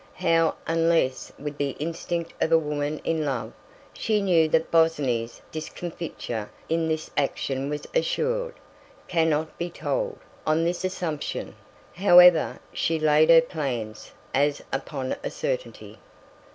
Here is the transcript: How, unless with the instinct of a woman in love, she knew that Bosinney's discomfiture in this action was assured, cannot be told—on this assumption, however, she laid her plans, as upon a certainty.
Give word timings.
How, 0.15 0.55
unless 0.65 1.31
with 1.37 1.57
the 1.59 1.75
instinct 1.77 2.33
of 2.41 2.51
a 2.51 2.57
woman 2.57 2.97
in 3.03 3.23
love, 3.23 3.53
she 3.93 4.19
knew 4.19 4.49
that 4.49 4.71
Bosinney's 4.71 5.43
discomfiture 5.51 6.49
in 6.67 6.87
this 6.87 7.11
action 7.15 7.69
was 7.69 7.85
assured, 7.93 8.55
cannot 9.07 9.55
be 9.59 9.69
told—on 9.69 10.63
this 10.63 10.83
assumption, 10.83 11.55
however, 11.93 12.59
she 12.73 12.97
laid 12.97 13.29
her 13.29 13.41
plans, 13.41 14.11
as 14.33 14.63
upon 14.73 15.15
a 15.23 15.29
certainty. 15.29 15.99